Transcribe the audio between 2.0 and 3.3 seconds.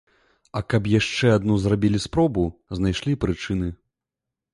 спробу, знайшлі